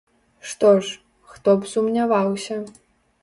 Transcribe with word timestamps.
Што 0.51 0.69
ж, 0.83 0.95
хто 1.33 1.55
б 1.59 1.69
сумняваўся. 1.73 2.57